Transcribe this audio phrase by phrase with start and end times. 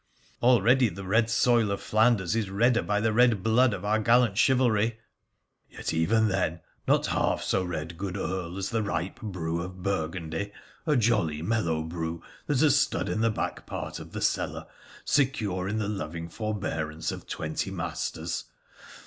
[0.41, 4.35] 'Already the red soil of Flanders is redder by the red blood of our gallant
[4.35, 4.97] chivalry!''
[5.69, 10.53] Yet even then not half so red, good Earl, as the ripe brew of Burgundy—
[10.87, 14.65] a jolly mellow brew that has stood in the back part of the cellar,
[15.05, 18.45] secure in the loving forbearance of twenty masters.